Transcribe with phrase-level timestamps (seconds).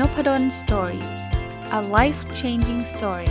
[0.00, 1.04] Nopadol's Story
[1.78, 3.30] a life changing story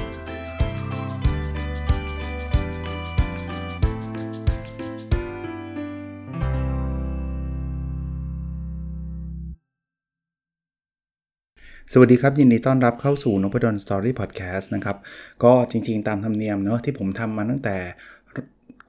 [11.92, 14.98] สวัสดีครับ ยินดีต้อนรับเข้าสู่นพดล Story พอดแคสต์นะครับ
[15.44, 17.78] ก็จริงๆตามธรรมเนียมเนาะที่ผมทำมาตั้งแต่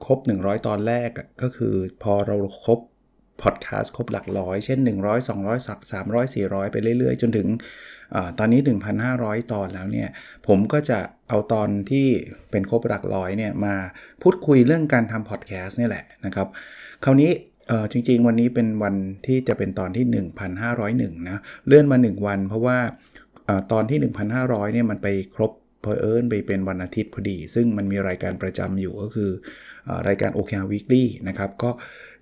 [0.05, 1.09] ครบ 100 ตอนแรก
[1.41, 1.73] ก็คือ
[2.03, 2.79] พอเราครบ
[3.41, 7.47] พอดแคสต์ครบหลักร้อย เช่น 100 200 300 400 ไปเรื่อยๆ จนถึง
[8.15, 8.61] อตอนนี้
[9.05, 10.09] 1,500 ตอนแล้วเนี่ย
[10.47, 12.07] ผมก็จะเอาตอนที่
[12.51, 13.75] เป็นครบหลักร้อยเนี่ยมา
[14.21, 16.47] พูดคุยเรื่องการทำพอดแคสต์นี่แหละนะครับ
[17.03, 17.31] คราวนี้
[17.91, 18.95] จริงๆ วันนี้เป็นวัน
[19.25, 20.05] ที่จะเป็นตอนที่
[20.51, 22.77] 1,501 นะ เลื่อนมา 1 วันเพราะว่า
[23.47, 23.99] อตอนที่
[24.37, 25.51] 1,500 เนี่ยมันไปครบ
[25.87, 29.31] พอเอิญไปเป็นวันอาทิตย์พอดี ซึ่งมันมีรายการประจำอยู่ก็คือ
[30.07, 31.69] รายการ OKR Weekly นะครับ ก็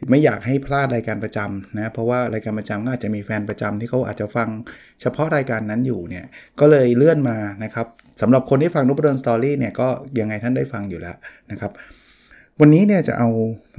[0.09, 4.49] ไม่อยากให้พลาดรายการประจำนะ เพราะว่ารายการประจำก็อาจจะมีแฟนประจำที่เขาอาจจะฟัง
[5.01, 6.25] เฉพาะรายการนั้นอยู่เนี่ย
[6.59, 7.87] ก็เลยเลื่อนมานะครับ
[8.21, 9.87] สำหรับคนที่ฟังนพดล Story เนี่ยก็
[10.19, 11.15] ยังไงท่านได้ฟังอยู่แล้ว
[11.51, 11.71] นะครับ
[12.59, 13.29] วันนี้เนี่ยจะเอา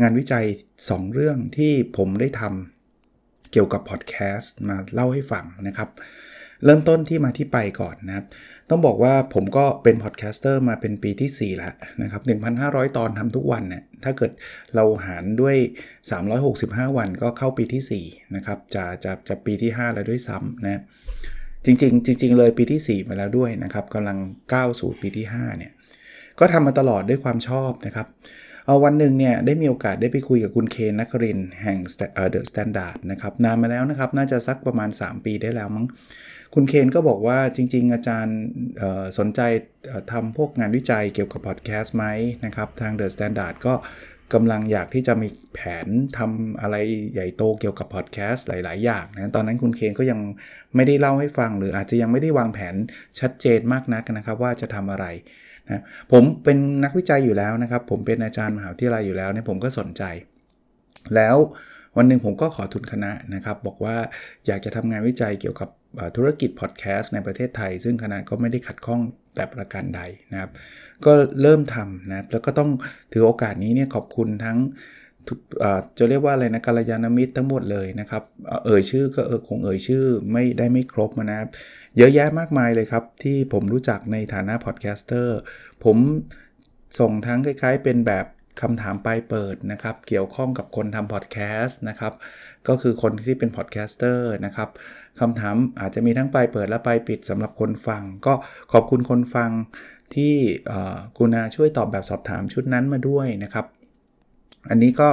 [0.02, 0.44] งานวิจัย
[0.78, 5.88] 2 เรื่องที่ผมได้ทำเกี่ยวกับพอดแคสต์มาเล่าให้ฟังนะครับ
[6.64, 8.26] เริ่มต้นที่มาที่ไปก่อนนะครับ
[8.70, 12.22] ต้องบอกว่าผมก็เป็นพอดแคสเตอร์มาเป็นปีที่ 4 แล้วนะครับ
[12.60, 14.30] 1,500 ตอนทำทุกวันเนี่ยถ้าเกิด
[14.74, 15.56] เราหารด้วย
[16.26, 20.82] 365 วันก็เข้าปีที่ 4 นะครับ จะจะจะปีที่ 5 แล้วด้วยซ้ำนะ
[21.64, 24.18] จริงๆ จริง ๆ เลยปีที่ 4 มาแล้วด้วยนะครับกำลัง
[24.52, 25.72] ก้าวสู่ปีที่5เนี่ย
[26.38, 28.06] ก็ทำมาตลอดด้วยความชอบนะครับ
[28.66, 31.78] เอาวันหนึ่งเนี่ยได้มีโอกาสได้ไปคุยกับคุณเคนนครินทร์แห่ง
[32.30, 35.86] The Standard นะครับนานมาแล้วนะครับ น่าจะสักประมาณ 3 ปีได้แล้วมั้ง
[36.54, 38.38] คุณเคนก็บอกว่าจริง ๆ อาจารย์
[39.18, 39.40] สนใจ
[40.12, 42.04] ทำพวกงานวิจัยเกี่ยวกับพอดแคสต์ไหม
[42.44, 43.74] นะครับทาง The Standard ก็
[44.34, 45.86] กำลังอยากที่จะมีแผน
[46.18, 46.76] ทำอะไร
[47.12, 50.20] ใหญ่โตเกี่ยวกับพอดแคสต์หลาย ๆ อย่างนะตอนนั้นคุณเคนก็ยัง
[50.74, 52.74] ไม่ได้เล่าให้ฟัง หรืออาจจะยังไม่ได้วางแผน
[53.20, 55.06] ชัดเจนมากนักนะครับว่าจะทำอะไร
[55.70, 55.82] นะ
[56.12, 60.02] ผมเป็นนักวิจัยอยู่แล้วนะครับ ผมเป็นอาจารย์มหาวิทยาลัยอยู่แล้วเนี่ยผมก็สนใจ
[61.14, 61.36] แล้ว
[61.96, 63.96] วันหนึ่งผมก็ขอทุนคณะนะครับ บอกว่า
[64.46, 65.68] อยากจะทำงานวิจัยเกี่ยวกับ
[66.16, 69.00] ธุรกิจพอดแคสต์ในประเทศไทย ซึ่งคณะก็ไม่ได้ขัดข้อง
[69.34, 70.00] แต่ประการใด
[70.32, 70.50] นะครับ
[71.04, 71.12] ก็
[71.42, 72.70] เริ่มทำนะแล้วก็ต้อง
[73.12, 74.58] ถือโอกาสนี้เนี่ยขอบคุณทั้ง
[75.98, 78.22] จะเรียกว่าอะไรนะกัลยาณมิตรทั้งหมดเลยนะครับ
[78.64, 81.48] เอ่ยชื่อก็เออคงเอ่ยชื่อไม่ได้ไม่ครบนะครับ
[81.96, 85.38] เยอะแยะมากมายเลยครับ ที่ผมรู้จักในฐานะ podcaster
[85.84, 85.96] ผม
[86.98, 88.26] ส่งทั้งคล้ายๆ เป็นแบบ
[88.62, 92.12] คำถามปลายเปิดนะครับ เกี่ยวข้องกับคนทำพอดแคสต์นะครับ
[92.68, 94.68] ก็คือคนที่เป็น podcaster นะครับ
[95.20, 98.34] คำถามอาจจะมีทั้งปลายเปิดและปลายปิดสำหรับคนฟัง ก็
[98.72, 99.50] ขอบคุณคนฟัง
[100.14, 100.34] ที่
[101.18, 103.66] กรุณาช่วยตอบแบบสอบถามชุดนั้นมาด้วยนะครับ
[104.70, 105.10] อันนี้ก็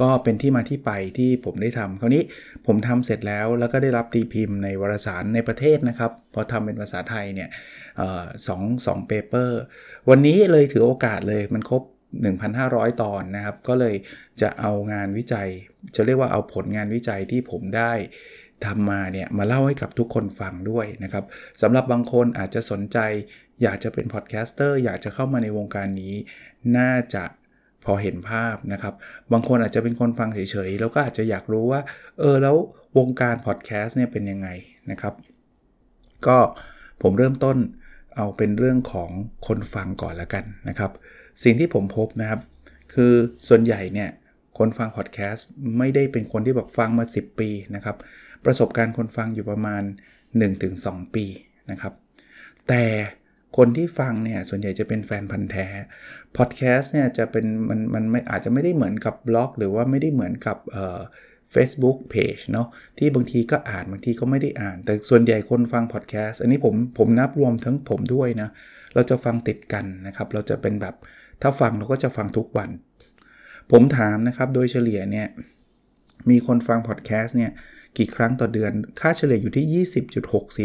[0.00, 2.22] ก็เป็นที่มาที่ไปที่ผมได้ทำคราวนี้
[2.66, 7.48] ผมทำเสร็จแล้วแล้วก็ได้รับตีพิมพ์ในวารสารในประเทศนะครับ พอทำเป็นภาษาไทยเนี่ย
[8.46, 9.60] สองสอง paper
[10.10, 11.82] วันนี้เลยถือโอกาสเลยมันครบ
[12.42, 13.94] 1,500 ตอนนะครับ ก็เลย
[14.40, 15.48] จะเอางานวิจัย
[15.94, 17.92] จะเรียกว่าเอาผลงานวิจัยที่ผมได้
[18.66, 21.24] ทำมาเนี่ยมาเล่าให้กับทุกคนฟังด้วยนะครับ
[21.62, 22.98] สำหรับบางคนอาจจะสนใจ
[23.62, 26.14] อยากจะเป็น podcaster อยากจะเข้ามาในวงการนี้
[26.78, 27.24] น่าจะ
[27.86, 28.94] พอเห็นภาพนะครับ
[29.32, 31.80] บางคนอาจจะเป็นคนฟังเฉยๆ แล้วก็อาจจะอยากรู้ว่า
[32.18, 32.56] เออ แล้ว
[32.98, 34.48] วงการพอดแคสต์เนี่ยเป็นยังไง
[34.90, 35.14] นะครับ
[36.26, 36.38] ก็
[37.02, 37.56] ผมเริ่มต้น
[38.16, 39.10] เอาเป็นเรื่องของ
[39.46, 40.90] คนฟังก่อนล้วกันนะครับ
[41.42, 42.40] สิ่งที่ผมพบนะครับ
[42.94, 43.12] คือ
[43.48, 44.10] ส่วนใหญ่เนี่ย
[44.58, 45.46] คนฟังพอดแคสต์
[45.78, 47.96] ไม่ได้เป็นคนที่แบบฟังมา 10 ปีนะครับ
[48.44, 49.82] ประสบการณ์คนฟังอยู่ประมาณ
[50.48, 51.26] 1-2 ปี
[51.70, 51.92] นะครับ
[52.68, 52.84] แต่
[53.56, 55.66] คนที่ฟังเนี่ยส่วนใหญ่จะเป็นแฟนพันธ์แท้
[56.36, 61.00] พอดแคสต์เนี่ยจะเป็นมันมันไม่อาจจะไม่ได้เหมือนกับบล็อก หรือว่าไม่ได้เหมือนกับเอ่อ
[61.54, 62.66] Facebook Page เนาะ
[62.98, 68.48] ที่บางทีก็อ่านบางทีก็ไม่ได้อ่าน แต่ส่วนใหญ่คนฟังพอดแคสต์อันนี้ผมผมนับรวมทั้งผมด้วยนะ
[68.94, 70.94] เราจะฟังติดกันนะครับ เราจะเป็นแบบ
[71.42, 72.70] ถ้าฟังเราก็จะฟังทุกวัน
[73.72, 75.28] ผมถามนะครับโดยเฉลี่ยเนี่ย
[76.30, 77.52] มีคนฟังพอดแคสต์เนี่ย
[77.98, 79.84] กี่ครั้งต่อเดือน ค่าเฉลี่ยอยู่ที่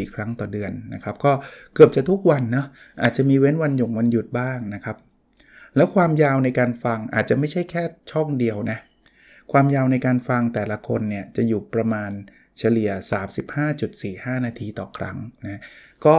[0.10, 1.32] 20.64 ครั้งต่อเดือนนะครับ ก็
[1.74, 2.66] เกือบจะทุกวันนะ
[3.04, 4.98] อาจจะมีเว้นวันหยงวันหยุดบ้างนะครับ
[5.76, 8.80] แล้วความยาวในการฟังอาจจะไม่ใช่แค่ช่องเดียวนะ
[9.52, 12.12] ความยาวในการฟังแต่ละคนเนี่ยจะอยู่ประมาณ
[12.60, 12.90] เฉลี่ย
[13.68, 15.62] 35.45 นาทีต่อครั้งนะ
[16.06, 16.16] ก็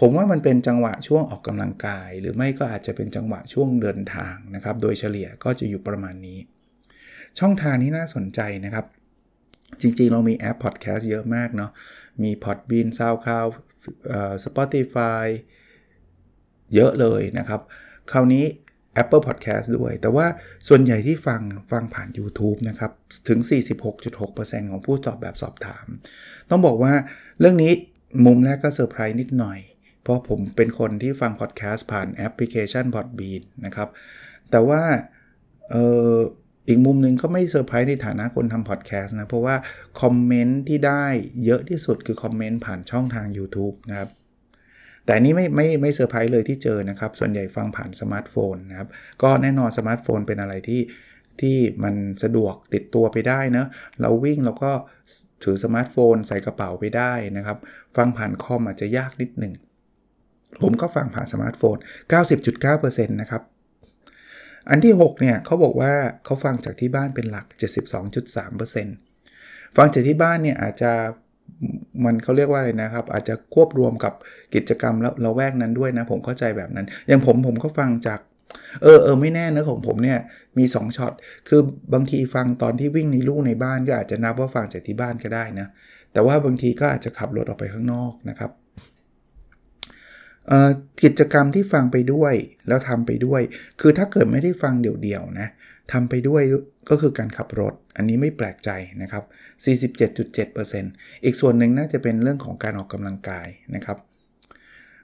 [0.00, 6.38] ผมว่ามันเป็นจังหวะช่วงออกกำลังกาย หรือไม่ก็อาจจะเป็นจังหวะช่วงเดินทางนะครับ โดยเฉลี่ยก็จะอยู่ประมาณนี้
[7.38, 8.86] ช่องทางนี้น่าสนใจนะครับ
[9.80, 11.70] จริงๆ เรามีแอปพอดแคสต์เยอะมากเนาะ
[12.22, 13.50] มี Podbean SoundCloud
[14.44, 15.24] Spotify
[16.74, 17.60] เยอะเลยนะครับ
[18.12, 18.44] คราวนี้
[19.02, 20.26] Apple Podcast ด้วย แต่ว่า
[20.68, 21.40] ส่วนใหญ่ที่ฟัง
[21.72, 22.92] ฟังผ่าน YouTube นะครับ
[23.28, 23.38] ถึง
[24.04, 25.86] 46.6%ของผู้ตอบแบบสอบถาม
[26.50, 26.92] ต้องบอกว่า
[27.40, 27.72] เรื่องนี้
[28.26, 29.58] มุมแรกก็เซอร์ไพรส์นิดหน่อย
[30.02, 33.88] เพราะผมเป็นคนที่ฟังพอดแคสต์ผ่านแอปพลิเคชัน Podbean นะครับ
[34.50, 34.82] แต่ว่า
[35.70, 35.76] เอ
[36.12, 36.14] อ
[36.68, 39.56] อีกมุมหนึ่งก็ไม่เซอร์ไพรส์ในฐานะคนทำพอดแคสต์นะ เพราะว่า
[40.00, 41.04] comment ที่ได้
[41.44, 44.10] เยอะที่สุดคือ comment ผ่านช่องทาง YouTube นะครับ
[45.04, 48.88] แต่นี้ไม่ไม่ไม่เซอร์ไพรส์เลยที่เจอนะครับ ส่วนใหญ่ฟังผ่านสมาร์ทโฟนนะครับ
[49.22, 50.80] ก็แน่นอนสมาร์ทโฟนเป็นอะไรที่
[51.40, 53.64] ที่มันสะดวกติดตัวไปได้นะ
[54.00, 54.72] เราวิ่งเราก็
[55.42, 57.58] ถือสมาร์ทโฟนใส่กระเป๋าไปได้นะครับ
[57.96, 59.54] ฟังผ่านคอมอาจจะยากนิดหนึ่ง
[60.62, 61.76] ผมก็ฟังผ่านสมาร์ทโฟน
[62.56, 63.42] 90.9%นะครับ
[64.70, 65.92] อันที่ 6 เนี่ยเขาบอกว่า
[66.24, 67.46] เขาฟังจากที่บ้านเป็นหลัก
[69.00, 70.92] 72.3%ฟังจากที่บ้านเนี่ยอาจจะ
[72.04, 74.12] มันเขาเรียกว่าอะไรนะครับ อาจจะควบรวมกับ
[74.54, 78.20] กิจกรรมแล้วเราแวกนั้นด้วยนะ ผมเข้าใจแบบนั้น อย่างผมผมก็ฟังจาก
[78.82, 80.18] เออเออไม่แน่นะของผมเนี่ย
[80.58, 81.12] มี 2ช็อต
[81.48, 81.60] คือ
[81.92, 85.66] บางทีฟังตอนที่วิ่งในลู่ในบ้านก็อาจจะนับว่าฟังจากที่บ้านก็ได้นะ
[86.12, 88.50] แต่ว่าบางทีก็อาจจะขับรถออกไปข้างนอกนะครับ
[91.02, 92.34] กิจกรรมที่ฟังไปด้วย
[92.68, 93.40] แล้วทำไปด้วย
[93.80, 95.48] คือถ้าเกิดไม่ได้ฟังเดี่ยวๆนะ
[95.92, 96.42] ทำไปด้วย
[96.90, 98.70] ก็คือการขับรถ อันนี้ไม่แปลกใจ
[99.02, 99.24] นะครับ
[100.04, 103.98] 47.7%อีกส่วนหนึ่งน่าจะเป็นเรื่องของการออกกำลังกายนะครับ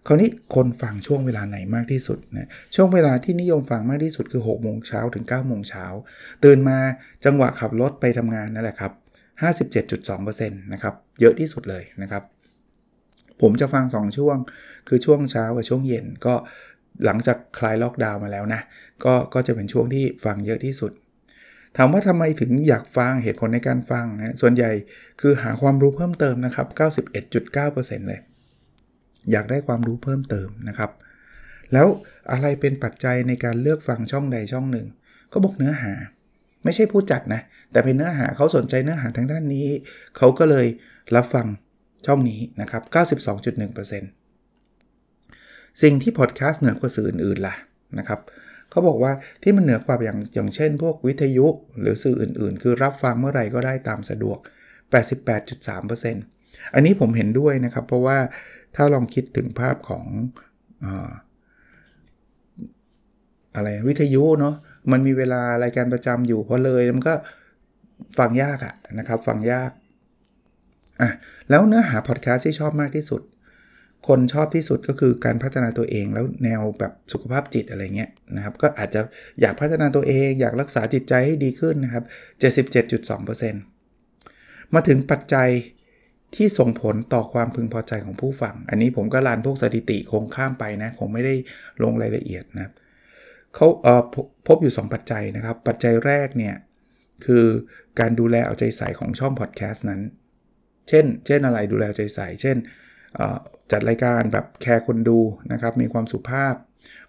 [0.07, 5.87] คราวนี้คนฟังช่วงเวลาไหนมากที่สุดนะช่วงเวลาที่นิยมฟังมากที่สุดคือ6โมงเช้าถึง9โมงเช้า
[6.45, 6.79] ตื่นมา
[7.25, 8.93] จังหวะขับรถไปทำงานนั่นแหละครับ
[9.73, 12.23] 57.2%นะครับเยอะที่สุดเลยนะครับ
[13.43, 14.37] ผมจะฟัง 2 ช่วง
[14.89, 16.35] คือช่วงเช้ากับช่วงเย็นก็
[17.05, 18.61] หลังจากคลายล็อกดาวน์มาแล้วนะ
[19.05, 20.93] ก็ก็จะเป็นช่วงที่ฟังเยอะที่สุด
[21.77, 24.71] ถามว่าทำไมถึงอยากฟังเหตุผลในการฟังนะส่วนใหญ่
[25.21, 26.67] คือหาความรู้เพิ่มเติมนะครับ
[27.39, 28.21] 91.9%เลย
[29.31, 30.91] อยากได้ความรู้เพิ่มเติมนะครับ
[31.73, 31.87] แล้ว
[32.33, 34.87] อะไรเป็นปัจจัยในการเลือกฟังช่องใดช่องหนึ่ง
[35.33, 35.93] ก็บอกเนื้อหา
[36.65, 37.41] ไม่ใช่ผู้จัดนะ
[37.73, 39.67] แต่เป็นเนื้อหาเขาสนใจเนื้อหาทางด้านนี้
[40.17, 40.67] เขาก็เลย
[41.17, 41.47] รับฟัง
[42.07, 42.83] ช่องนี้นะครับ
[43.33, 47.55] 92.1%สิ่งที่พอดแคสต์เหนือกว่าสื่ออื่นๆล่ะ
[47.99, 48.21] นะครับ
[48.71, 49.13] เขาบอกว่า
[49.43, 51.47] ที่มันเหนือกว่าอย่างอย่างเช่น พวกวิทยุ
[51.81, 54.39] หรือสื่ออื่นๆ คือรับฟังเมื่อไหร่ก็ได้ตามสะดวก
[55.57, 58.19] 88.3%อันนี้ผมเห็นด้วยนะครับ เพราะว่า
[58.77, 60.05] ถ้าลองคิดถึงภาพของ
[63.55, 64.55] อะไรวิทยุเนาะ
[64.93, 67.15] มันมีเวลารายการประจำอยู่พอเลยมันก็
[68.19, 69.71] ฟังยากอะนะครับ ฟังยาก
[71.01, 71.11] อะ
[71.51, 73.23] แล้วเนื้อหาพอดแคสต์ที่ชอบมากที่สุด
[74.09, 79.01] คนชอบที่สุดก็คือการพัฒนาตัวเองแล้วแนวแบบสุขภาพจิตอะไรเงี้ยนะครับก็อาจจะ
[79.41, 82.05] อยากพัฒนาตัวเอง อยากรักษาจิตใจให้ดีขึ้นนะครับ
[83.19, 85.49] 77.2%มาถึงปัจจัย
[86.35, 91.35] ที่ส่งผลต่อความพึงพอใจของผู้ฟัง อันนี้ผมก็ลานพวกสถิติคงข้ามไปนะ คงไม่ได้
[91.83, 92.73] ลงรายละเอียดนะครับ
[93.55, 94.03] เขาเอ่อ
[94.47, 96.55] พบอยู่ 2 ปัจจัยนะครับ ปัจจัยแรกเนี่ย
[97.25, 97.45] คือ
[98.01, 100.01] การดูแลเอาใจใส่ของช่องพอดแคสต์นั้น
[100.89, 102.57] เช่น เช่นอะไรดูแลใจใส่ เช่น
[103.71, 105.19] จัดรายการแบบ care คนดู
[105.53, 106.55] นะครับ มีความสุภาพ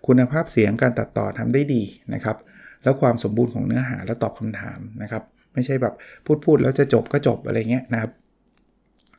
[0.08, 1.84] คุณภาพเสียงการตัดต่อทำได้ดี
[2.14, 2.38] นะครับ
[2.84, 5.24] แล้วความสมบูรณ์ของเนื้อหาและตอบคำถามนะครับ
[5.54, 5.94] ไม่ใช่แบบ
[6.26, 8.12] พูดพูดแล้วจะจบก็จบอะไรเงี้ยนะครับ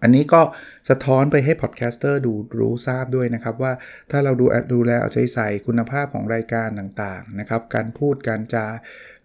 [0.03, 0.43] อันนี้ก็
[0.91, 3.73] สะท้อนไปให้ podcaster ดูรู้ทราบด้วยนะครับ ว่า
[4.11, 8.67] ถ้าเราดูดูแลเอาใจใส่คุณภาพของรายการต่างๆนะครับ การพูดการจา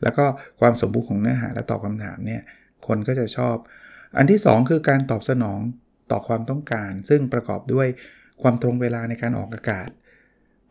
[0.02, 0.26] แล้วก็
[0.60, 2.42] ความสมบูรณ์ของเนื้อหาและตอบคำถามเนี่ย
[2.88, 3.56] คนก็จะชอบ
[4.18, 5.60] อันที่ 2 คือการตอบสนอง
[6.12, 7.88] ต่อความต้องการ ซึ่งประกอบด้วย
[8.42, 9.90] ความตรงเวลาในการออกอากาศ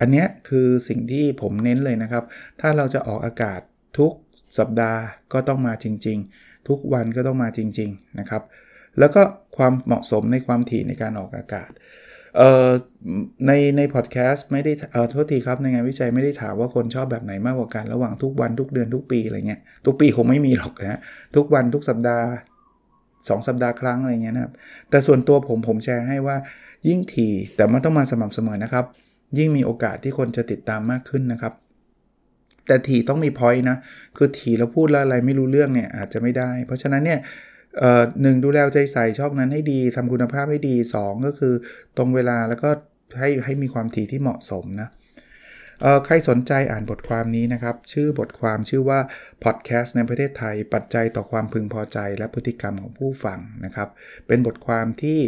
[0.01, 2.25] อันนี้คือสิ่งที่ผมเน้นเลยนะครับ
[2.61, 3.61] ถ้าเราจะออกอากาศ
[3.99, 4.13] ทุก
[4.59, 5.01] สัปดาห์
[5.33, 8.43] ก็ต้องมาจริง ๆ ทุกวันก็ต้องมาจริง ๆ นะครับ
[8.99, 9.23] แล้วก็
[9.57, 11.71] ความเหมาะสมในความถี่ในการออกอากาศ
[13.47, 21.01] ในในพอดแคสต์ไม่ได้เออโทษทีครับในงานวิจัยไม่ได้ถามว่าคนชอบแบบไหนมากกว่ากัน ระหว่างทุกวันทุกเดือนทุกปีอะไรเงี้ยทุกปีคงไม่มีหรอกนะ
[21.37, 22.29] ทุกวันทุกสัปดาห์
[23.31, 24.53] 2 สัปดาห์ครั้งอะไรเงี้ยนะครับ
[24.91, 26.37] แต่ส่วนตัวผมผมแชร์ให้ว่า
[26.89, 28.85] ยิ่งถี่แต่มันต้องมาสม่ำเสมอนะครับ
[29.39, 31.53] ยิ่งมีโอกาสที่คนจะติดตามมากขึ้นนะครับ
[32.67, 33.77] แต่ถี่ต้องมีพอยต์นะ
[34.17, 37.21] คือถี่แล้วพูดแล้วอะไรไม่รู้เรื่องเนี่ยอาจจะไม่ได้ เพราะฉะนั้นเนี่ย
[38.23, 41.55] หนึ่งดูแลใจใส่ช่องนั้นให้ดีทำคุณภาพให้ดี 2 ก็คือ
[41.97, 42.71] ตรงเวลาแล้วก็
[43.19, 44.89] ให้ให้มีความถี่ที่เหมาะสมนะ
[46.07, 49.01] ใครสนใจอ่านบทความนี้นะครับ ชื่อบทความชื่อว่า
[49.45, 53.89] Podcast ในประเทศไทย ปัจจัยต่อความพึงพอใจและพฤติกรรมของผู้ฟังนะครับ
[54.27, 55.19] เป็นบทความที่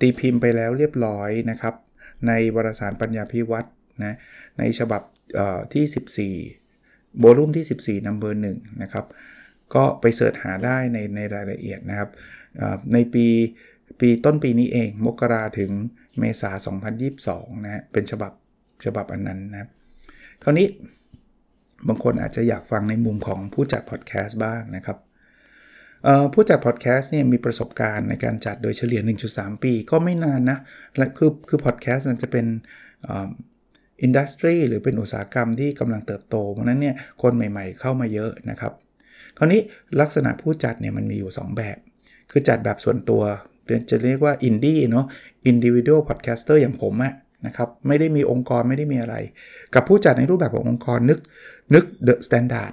[0.00, 1.74] ตีพิมพ์ไปแล้วเรียบร้อยนะครับ
[2.28, 3.68] ในวารสารปัญญาพิวัตร
[4.04, 4.14] นะ
[4.58, 5.02] ในฉบับ
[5.74, 8.46] ที่ 14โวลุ่มที่ 14นัมเบอร์ห
[8.82, 9.06] นะครับ
[9.74, 12.10] ก็ไปเสิร์ชหาได้ในในรายละเอียดนะครับ
[12.92, 13.26] ในปี
[14.00, 15.70] ปีต้นปีนี้เอง มกราถึง
[16.18, 16.50] เมษา
[17.08, 18.32] 2022 นะเป็นฉบับ
[18.84, 19.70] ฉบับอันนั้นนะครับ
[20.42, 20.66] คราวนี้
[21.88, 24.98] บางคนอาจจะอยากฟังในมุมของผู้จัดพอดแคสต์บ้างนะครับ
[26.34, 29.00] ผู้จัดพอดแคสต์เนี่ยมีประสบการณ์ในการจัดโดยเฉลี่ย
[29.32, 30.58] 1.3 ปี ก็ไม่นานนะ
[30.96, 32.46] และคือคือพอดแคสต์จะเป็น
[34.02, 38.72] อินดัสทรีหรือเป็นอุตสาหกรรมที่กำลังเติบโตเพราะนั้นเนี่ยคนใหม่ๆเข้ามาเยอะนะครับ
[39.38, 39.60] คราวนี้
[40.00, 41.76] ลักษณะผู้จัดเนี่ยมันมีอยู่ 2 แบบ
[42.30, 43.22] คือจัดแบบส่วนตัว
[43.90, 45.06] จะเรียกว่าอินดี้เนาะ
[45.46, 47.14] individual podcaster อย่างผมอะ
[47.46, 49.16] นะครับไม่ได้มีองค์กรไม่ได้มีอะไร
[49.74, 51.18] กับผู้จัดในรูปแบบขององค์กรนึก
[51.74, 52.72] นึก The Standard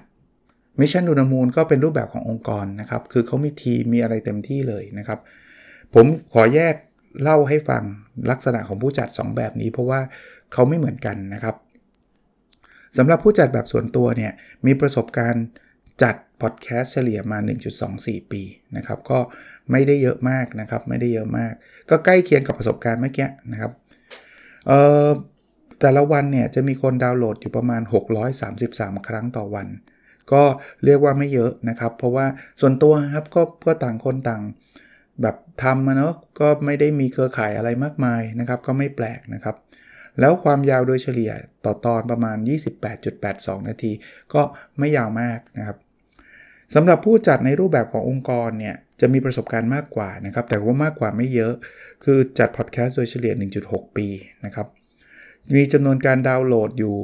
[0.79, 5.19] Mission To The Moon ก็เป็นรูปแบบขององค์กรนะครับ คือเขามีทีมมีอะไรเต็มที่เลยนะครับ
[5.93, 6.75] ผมขอแยก
[7.21, 7.83] เล่าให้ฟัง
[8.31, 10.01] ลักษณะของผู้จัด 2 แบบนี้ เพราะว่า
[10.53, 11.55] เขาไม่เหมือนกันนะครับ
[12.97, 14.31] สำหรับผู้จัดแบบส่วนตัวเนี่ย
[14.65, 15.45] มีประสบการณ์
[16.03, 17.38] จัดพอดแคสต์เฉลี่ยมา
[17.86, 18.41] 1.24 ปี
[18.77, 19.19] นะครับ ก็
[19.71, 21.53] ไม่ได้เยอะมากนะครับ ไม่ได้เยอะมาก
[21.89, 23.71] ก็ใกล้เคียงกับประสบการณ์เมื่อกี้นะครับ
[25.79, 27.81] แต่ละวันเนี่ยจะมีคนดาวน์โหลดอยู่ประมาณ
[28.43, 29.67] 633 ครั้งต่อวัน
[30.31, 30.43] ก็
[30.86, 32.25] เรียกว่าไม่เยอะนะครับ เพราะว่า
[32.62, 34.41] ส่วนตัวครับก็ก็ต่างคนต่าง
[35.21, 39.55] แบบทำมาเนาะก็ไม่ได้มีเครือข่ายอะไรมากมายนะครับ ก็ไม่แปลกนะครับ
[40.19, 41.31] แล้วความยาวโดยเฉลี่ย
[41.65, 42.38] ต่อตอนประมาณ
[43.03, 43.91] 28.82 นาที
[44.33, 44.41] ก็
[44.79, 45.77] ไม่ยาวมากนะครับ
[46.75, 51.54] สำหรับผู้จัดในรูปแบบขององค์กรเนี่ย จะมีประสบการณ์มากกว่านะครับ แต่ว่ามากกว่าไม่เยอะ
[52.04, 53.34] คือจัดพอดแคสต์โดยเฉลี่ย
[53.66, 54.08] 1.6 ปี
[54.46, 54.68] นะครับ
[55.56, 56.96] มีจำนวนการดาวน์โหลดอยู่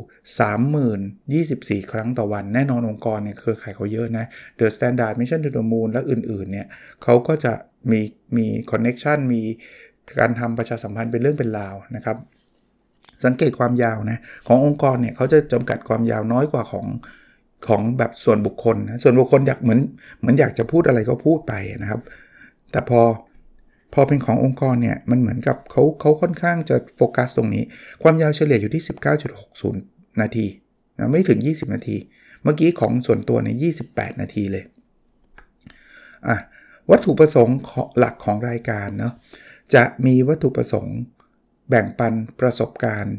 [1.81, 4.25] 30,024 ครั้งต่อวัน แน่นอนองค์กรเนี่ยเครือข่ายเขาเยอะนะ
[4.59, 6.67] The Standard Mission to the Moon และอื่นๆเนี่ย
[7.03, 7.53] เขาก็จะ
[7.91, 7.99] มี
[8.37, 9.41] มีคอนเน็ชันมี
[10.19, 12.17] การทำประชาสัมพันธ์เป็นเรื่องเป็นราวนะครับ
[13.25, 16.85] สังเกตความยาวนะขององค์กรเนี่ยเขาจะจำกัดความยาวน้อยกว่าของ
[17.67, 19.79] ของแบบส่วนบุคคลนะส่วนบุคคลอยากเหมือน
[20.19, 22.01] เหมือนอยากจะพูดอะไรก็พูดไปนะครับ
[22.71, 23.01] แต่พอ
[23.93, 27.63] พอเป็นขององค์กรเนี่ยมันเหมือนกับเขาเขาค่อนข้างจะโฟกัสตรงนี้
[28.01, 28.83] ความยาวเฉลี่ยอยู่ที่
[29.51, 30.45] 19.60 นาที
[30.97, 31.97] นะไม่ถึง 20 นาที
[32.43, 33.49] เมื่อกี้ของส่วนตัวใน
[33.85, 34.63] 28 นาทีเลย
[36.27, 36.37] อะ
[36.91, 37.57] วัตถุประสงค์
[37.97, 39.13] หลักของรายการเนาะ
[39.75, 40.97] จะมีวัตถุประสงค์
[41.69, 43.15] แบ่งปันประสบการณ์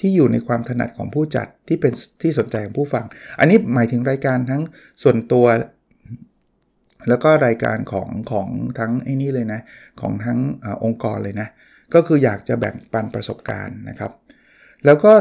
[0.00, 3.04] ที่อยู่ในความถนัดของผู้จัดที่เป็นที่สนใจของผู้ฟัง
[3.38, 4.62] อันนี้หมายถึงรายการทั้ง
[5.02, 5.46] ส่วนตัว
[7.08, 8.48] แล้วก็รายการของของ
[8.78, 9.60] ทั้งไอ้นี่เลยนะ
[10.00, 11.48] ของทั้งอองค์กรเลยนะ
[11.94, 14.12] ก็คืออยากจะแบ่งปันประสบการณ์นะครับ
[14.84, 15.12] แล้วก็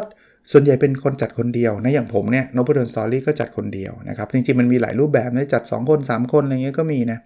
[0.51, 7.19] ส่วนใหญ่เป็นคนจัดคนเดียวนะอย่างผมเนี่ยนบดอนสอรี่ก็จัดคนเดียวนะครับ จริงๆมันมีหลายรูปแบบนะจัด 2 คน 3 คนอะไรเงี้ยก็มีนะ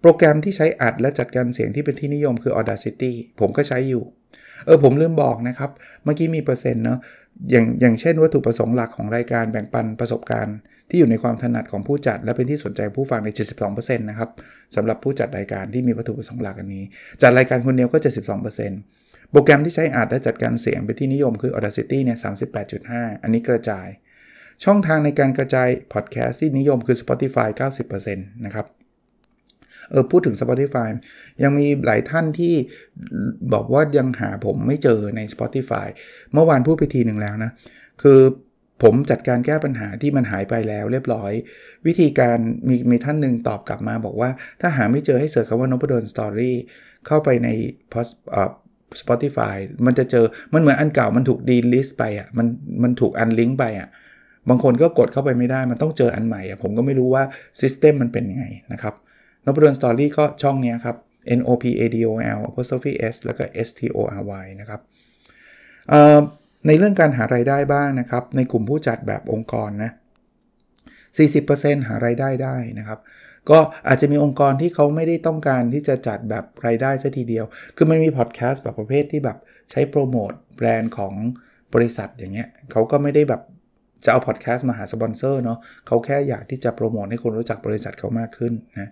[0.00, 4.04] โปรแกรมที่ใช้อัดและจัดการเสียงที่เป็นที่นิยมคือ Audacity ผมก็ใช้อยู่
[4.66, 5.70] เออผมลืมบอกนะครับ
[6.04, 6.98] เมื่อกี้มีเปอร์เซ็นต์เนาะ
[7.50, 10.56] อย่างอย่างเช่นวัตถุประสงค์หลักของรายการแบ่งปันประสบการณ์
[10.88, 13.28] ที่อยู่ในความถนัดของผู้จัด และเป็นที่สนใจผู้ฟังใน
[13.68, 14.30] 72%นะครับ
[14.76, 16.84] สำหรับผู้จัดรายการที่มีวัตถุประสงค์หลักอันนี้
[17.22, 22.18] จัดรายการคนเดียวก็ 72%โปรแกรมที่ใช้อัดและจัดการเสียงเป็นที่นิยมคือ Audacity เนี่ย
[22.70, 23.86] 38.5 อันนี้กระจาย
[24.64, 27.48] ช่องทางในการกระจายพอดแคสต์ที่นิยมคือ Spotify
[27.82, 28.66] 90%นะครับ
[29.90, 30.88] เออพูดถึง Spotify
[31.42, 32.54] ยังมีหลายท่านที่
[33.52, 35.86] บอกว่ายังหาผมไม่เจอใน Spotify
[36.32, 37.50] เมื่อวานพูดไปทีหนึ่งแล้วนะ
[38.02, 38.20] คือ
[38.82, 41.32] ผมจัดการแก้ปัญหาที่มันหายไปแล้วเรียบร้อย
[41.86, 44.30] วิธีการมีมีท่านหนึ่งตอบกลับมาบอกว่า
[44.60, 46.56] ถ้าหาไม่เจอให้เสิร์ชคำว่านพดลสตอรี่
[47.06, 47.48] เข้าไปใน
[47.92, 48.50] post อ่า
[49.00, 52.46] Spotify มันจะเจอ มันเหมือนอันเก่ามันถูก delist ไปอะมัน
[52.82, 53.88] มันถูก unlink ไปอะ
[54.48, 57.22] บางคนก็กดเข้าไปไม่ได้ มันต้องเจออันใหม่อะผมก็ไม่รู้ว่า
[57.60, 58.94] system มันเป็นยังไงนะครับ
[59.48, 60.96] นพดล Story ก็ช่องนี้ครับ
[61.38, 64.46] N O P A D O L apostrophe S แล้วก็ S T O R Y
[64.60, 64.80] นะครับ
[66.66, 69.90] ในเรื่องการหารายได้บ้างนะครับ ในกลุ่มผู้จัดแบบองค์กรนะ
[71.08, 72.98] 40%หารายได้ได้นะครับ
[73.50, 77.44] ก็อาจจะมีองค์กรที่เขาไม่ได้ต้องการที่จะจัดแบบรายได้ซะทีเดียว
[77.76, 79.38] คือมันมีพอดแคสต์แบบประเภทที่แบบ
[79.70, 81.14] ใช้โปรโมทแบรนด์ของ
[81.74, 83.42] บริษัทอย่างเงี้ยเขาก็ไม่ได้แบบ
[84.04, 88.90] จะเอาพอดแคสต์มาหาสปอนเซอร์เนาะเขาแค่อยากที่จะโปรโมทให้คนรู้จักบริษัทเขามากขึ้นนะ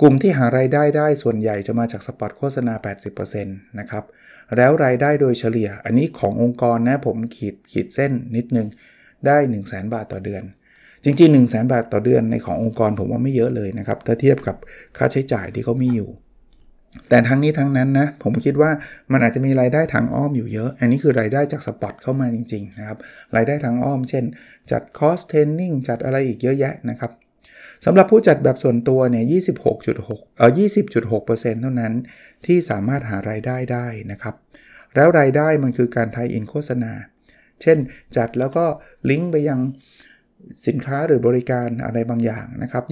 [0.00, 2.74] กลุ่มที่หารายได้ได้ส่วนใหญ่จะมาจากสปอตโฆษณา
[3.26, 4.04] 80%นะครับ
[4.56, 8.68] แล้วรายได้โดยเฉลี่ย อันนี้ขององค์กรนะผมขีดขีดเส้นนิดนึง
[9.26, 10.42] ได้ 1 0 0 0 0แบาทต่อเดือน
[11.04, 14.56] จริง ๆ 1 0 0 0 0แบาทต่อเดือนในขององค์กรผมว่าไม่เยอะเลยนะครับ ถ้าเทียบกับ
[14.96, 16.10] ค่าใช้จ่ายที่เขามีอยู่
[17.08, 18.70] แต่ทั้งนี้ทั้งนั้นนะผมคิดว่า
[19.12, 22.98] มันอาจจะมีรายได้ทางอ้อมอยู่เยอะ อันนี้คือรายได้จากสปอตเข้ามาจริงๆนะครับ
[23.36, 24.24] รายได้ทางอ้อม เช่น
[24.70, 27.10] จัด course training จัดอะไรอีกเยอะแยะนะครับ
[27.84, 29.24] สำหรับผู้จัดแบบส่วนตัวเนี่ย
[29.80, 30.50] 26.6 เอ่อ
[31.06, 31.92] 20.6%เท่านั้น
[32.46, 34.34] ที่สามารถหารายได้ได้นะครับ
[34.94, 36.92] แล้วรายได้มันคือการไทยอินโฆษณา
[37.62, 37.78] เช่น
[38.16, 38.64] จัดแล้วก็
[39.10, 39.60] ลิงก์ไปยัง
[40.66, 42.84] สินค้าหรือบริการอะไรบางอย่างนะครับ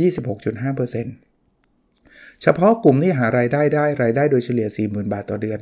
[0.62, 5.58] 26.5%เฉพาะกลุ่มที่หารายได้ได้ รายได้โดยเฉลี่ย 40,000 บาทต่อเดือน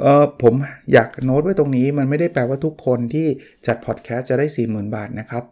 [0.00, 0.54] เออผม
[0.92, 3.26] อยากโน้ตไว้ตรงนี้มันไม่ได้แปลว่าทุกคนที่
[3.66, 5.44] จัดพอดแคสต์จะได้ 40,000 บาทนะครับ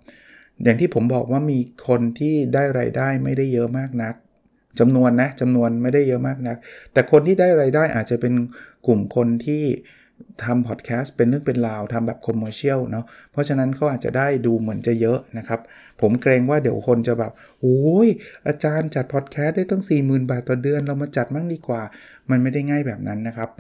[0.65, 4.15] อย่างที่ผมบอกว่ามีคนที่ได้ไรายได้ไม่ได้เยอะมากนัก
[4.79, 6.57] จำนวนนะจำนวนไม่ได้เยอะมากนะ
[6.93, 8.35] แต่คนที่ได้ไรายได้อาจจะเป็น
[8.87, 9.65] กลุ่มคนที่
[10.45, 15.61] ทำพอดแคสต์เป็นเรื่องเป็นราวทำแบบคอมเมอร์เชียลเนาะเพราะฉะนั้นเขาอาจจะได้ดูเหมือนจะเยอะนะครับ
[16.01, 18.09] ผมเกรงว่าเดี๋ยวคนจะแบบโอ้ย
[18.47, 21.83] อาจารย์จัดพอดแคสต์ได้ตั้ง 40,000 บาทต่อเดือนเรามาจัดมั่งดีกว่า
[22.31, 23.51] มันไม่ได้ง่ายแบบนั้นนะครับ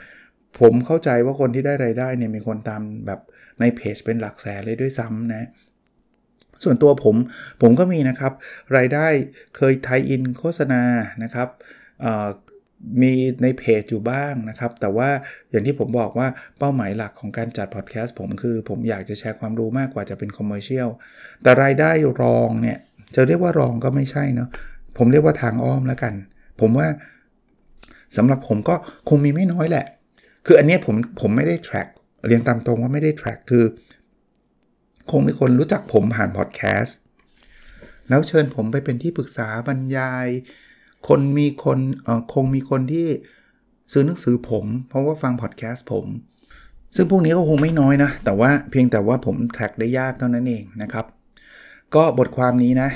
[0.60, 3.20] ผมเข้าใจว่าคนที่ได้ไรายได้เนี่ยมีคนตามแบบ
[3.60, 5.48] ในเพจเป็นหลักแสนเลยด้วยซ้ำนะ
[6.64, 7.16] ส่วนตัวผม
[7.62, 8.32] ผมก็มีนะครับ
[8.76, 9.06] รายได้
[9.56, 10.82] เคย tie-in โฆษณา
[11.22, 11.48] นะครับ
[13.02, 13.12] มี
[13.42, 15.08] ในเพจอยู่บ้างนะครับ แต่ว่า
[15.50, 20.88] อย่างที่ผมบอกว่าเป้าหมายหลักของการจัดพอดแคสต์ผมคือผมอยากจะแชร์ความรู้มากกว่าจะเป็น commercial
[21.42, 21.90] แต่รายได้
[22.22, 22.78] รองเนี่ย
[23.14, 24.48] จะเรียกว่ารองก็ไม่ใช่เนาะ
[24.98, 26.14] ผมเรียกว่าทางอ้อมแล้วกัน
[26.60, 26.88] ผมว่า
[28.16, 28.74] สำหรับผมก็
[29.08, 29.86] คงมีไม่น้อยแหละ
[30.46, 31.88] คืออันนี้ผมผมไม่ได้ track
[32.26, 33.64] เรียนตามตรงว่าไม่ได้ track คือ
[35.12, 36.96] คงมีคนรู้จักผมผ่านพอดแคสต์
[38.08, 40.26] แล้วเชิญผมไปเป็นที่ปรึกษาบรรยาย
[41.08, 43.06] คนมีคนเอ่อคงมีคนที่
[43.92, 46.06] ซื้อหนังสือผม เพราะว่าฟังพอดแคสต์ผม
[46.96, 51.06] ซึ่งพวกนี้ก็คงไม่น้อยนะ แต่ว่าเพียงแต่ว่าผม track ได้ยากเท่านั้นเองนะครับ
[51.94, 52.90] ก็บทความนี้นะ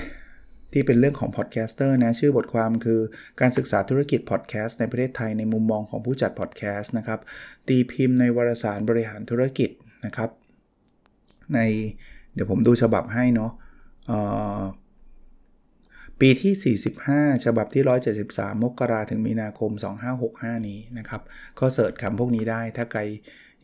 [0.72, 3.00] ที่เป็นเรื่องของ podcaster นะ ชื่อบทความคือ
[3.40, 7.20] การศึกษาธุรกิจพอดแคสต์ในประเทศไทยในมุมมองของผู้จัดพอดแคสต์นะครับ
[7.68, 9.70] ตีพิมพ์ในวารสารบริหารธุรกิจ
[10.06, 10.30] นะครับ
[11.54, 11.60] ใน
[12.34, 13.52] เดี๋ยวผมดูฉบับให้เนาะ
[16.20, 17.82] ปีที่ 45 ฉบับที่
[18.22, 19.70] 173 มกราถึงมีนาคม
[20.18, 21.22] 2565 นี้นะครับ
[21.60, 23.00] ก็เสิร์ชคำพวกนี้ได้ ถ้าใคร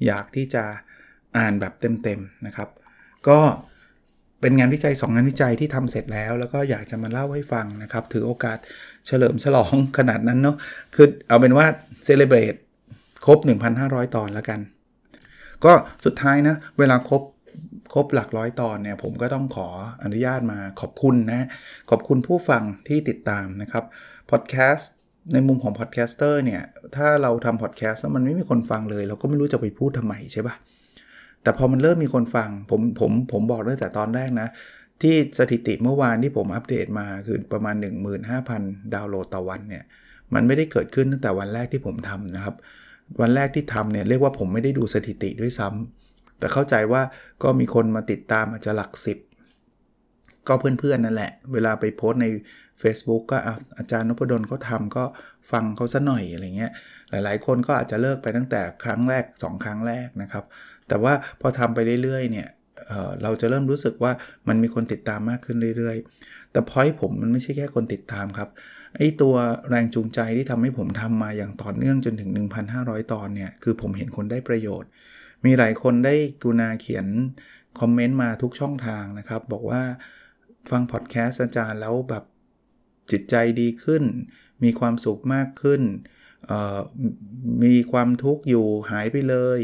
[0.07, 0.65] อยากที่จะ
[1.37, 2.69] อ่านแบบเต็มๆนะครับ
[3.29, 3.39] ก็
[4.41, 8.59] เป็นงานวิจัย 2 งานวิจัยที่ทำเสร็จแล้ว แล้วก็อยากจะมาเล่าให้ฟังนะครับ ถือโอกาส
[9.07, 10.57] เฉลิมฉลองขนาดนั้นเนาะ
[10.95, 11.67] คือเอาเป็นว่า
[12.05, 12.55] celebrate
[13.27, 13.39] ครบ
[13.77, 14.61] 1,500 ตอนแล้วกัน
[15.65, 15.73] ก็
[16.05, 17.23] สุดท้ายนะ เวลาครบ
[17.93, 19.69] ครบหลักร้อยตอนเนี่ยผมก็ต้องขอ
[20.05, 21.47] อนุญาตมาขอบคุณนะ
[21.91, 23.85] ขอบคุณผู้ฟังที่ติดตามนะครับ
[24.31, 24.91] พอดแคสต์
[25.33, 26.63] ในมุมของ podcaster เนี่ย
[26.97, 30.55] ถ้าเราทำพอดแคสต์แล้วมันไม่มีคนฟังเลย เราก็ไม่รู้จะไปพูดทำไมใช่ปะ
[31.43, 34.49] แต่พอมันเริ่มมีคนฟังผมผมผมบอกตั้งแต่ตอนแรกนะ
[35.03, 37.75] ที่สถิติเมื่อวานที่ผมอัปเดตมาคือประมาณ
[38.35, 39.85] 15,000 ดาวน์โหลดต่อวันเนี่ย
[40.35, 42.55] มันไม่ได้เกิดขึ้นตั้งแต่วันแรกที่ผมทำนะครับ
[43.21, 46.00] วันแรกที่ทำเนี่ยเรียกว่าผมไม่ได้ดูสถิติด้วยซ้ำ
[46.41, 47.03] แต่เข้าใจว่า
[47.43, 49.19] ก็มีคนมาติดตามอาจจะหลักสิบ
[50.49, 52.27] ก็เพื่อนๆนั่นแหละ เวลาไปโพสใน
[52.83, 53.39] Facebook ก็
[53.79, 55.05] อาจารย์นพดลเขาทำก็
[55.53, 56.73] ฟังเขาซะหน่อยอะไรเงี้ย
[57.11, 60.45] หลายๆ คนก็อาจจะเลิกไปตั้งแต่ครั้งแรก 2 ครั้งแรกนะครับ
[60.89, 62.49] แต่ว่าพอทำไปเรื่อยๆเนี่ย
[62.89, 64.13] เเราจะเริ่มรู้สึกว่า
[64.49, 68.49] มันมีคนติดตามมากขึ้นเรื่อยๆ แต่พอยผมมันไม่ใช่แค่คนติดตามครับ
[68.97, 69.35] ไอตัว
[69.69, 72.31] แรงจูงใจที่ทำให้ผมทำมาอย่างต่อเนื่องจนถึง
[72.71, 74.91] 1,500 ตอนเนี่ย คือผมเห็นคนได้ประโยชน์
[75.45, 77.07] มีหลายคนได้กุณาเขียน
[77.81, 79.83] คอมเมนต์มาทุกช่องทางนะครับ บอกว่า
[80.71, 82.25] ฟังพอดแคสต์อาจารย์แล้วแบบ
[83.11, 84.03] จิตใจดีขึ้น
[84.65, 85.83] มีความสุขมากขึ้น
[87.65, 89.61] มีความทุกข์อยู่หายไปเลย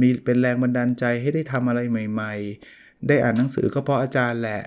[0.00, 2.34] มีเป็นแรงบันดาลใจให้ได้ทำอะไรใหม่
[2.70, 4.62] ๆ ได้อ่านหนังสือก็เพราะอาจารย์แหละ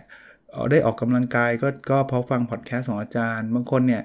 [0.72, 4.04] ได้ออกกำลังกายก็ก็เพราะฟังพอดแคสต์ของอาจารย์ บางคนเนี่ย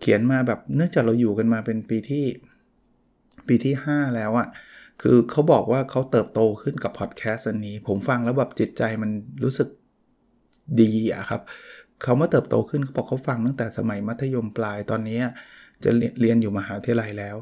[0.00, 2.24] เขียนมาแบบเนื่องจากเราอยู่กันมาเป็นปีที่
[3.48, 4.48] ปีที่ 5 แล้วอะ
[5.02, 9.10] คือเขาบอกว่าเขาเติบโตขึ้นกับพอดแคสต์อันนี้ ผมฟังแล้วแบบจิตใจมัน
[9.44, 9.68] รู้สึก
[10.80, 11.42] ดีอะครับ
[12.02, 15.20] เขาเมื่อเติบโตขึ้นเขาบอกเขาฟังตั้งแต่สมัยมัธยมปลายตอนนี้
[15.84, 17.36] จะเรียนอยู่มหาวิทยาลัยแล้ว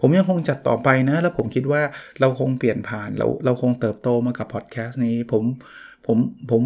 [0.00, 1.82] ผมยังคงจัดต่อไปนะ แล้วผมคิดว่า
[2.20, 5.44] เราคงเปลี่ยนผ่านเราเราคงเติบโตมากับพอดแคสต์นี้ผม
[6.06, 6.16] ผม
[6.50, 6.62] ผม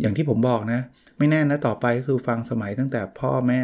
[0.00, 0.80] อย่างที่ผมบอกนะ
[1.18, 3.60] ไม่แน่นะต่อไปคือฟังสมัยตั้งแต่พ่อแม่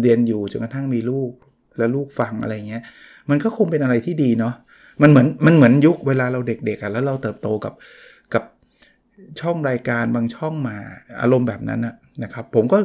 [0.00, 1.32] เรียนอยู่จนกระทั่งมีลูก
[1.78, 2.82] แล้วลูกฟังอะไรเงี้ย
[3.30, 4.54] มันก็คงเป็นอะไรที่ดีเนาะ
[5.02, 7.74] มันเหมือนมันเหมือนยุคเวลาเราเด็กๆอะแล้วเราเติบโตกับ
[8.34, 8.44] กับ
[9.40, 10.76] ช่องรายการบางช่องมา
[11.20, 11.80] อารมณ์แบบนั้น
[12.22, 12.78] นะครับ ผมก็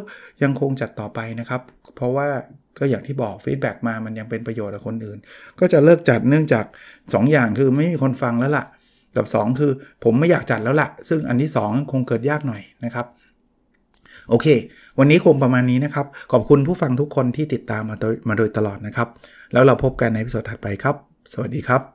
[0.43, 1.61] ยังคงจัดต่อไปนะครับ
[1.95, 2.27] เพราะว่า
[2.79, 5.17] ก็อย่างที่บอก feedback มามันยังเป็นประโยชน์กับคนอื่น
[5.59, 8.65] ก็จะเลิกจัดเนื่องจาก 2 อย่างคือไม่มีคนฟังแล้วล่ะ
[9.15, 9.71] กับ 2 คือ
[10.03, 13.05] ผมไม่อยากจัดแล้วล่ะ ซึ่งอันที่ 2 คงเกิดยากหน่อยนะครับ
[14.29, 14.47] โอเค
[14.99, 19.07] วันนี้คงประมาณนี้นะครับ ขอบคุณผู้ฟังทุกคนที่ติดตามมาโดยมาโดยตลอดนะครับ
[19.53, 20.95] แล้วเราพบกันใน episode ถัดไปครับ
[21.33, 21.94] สวัสดีครับ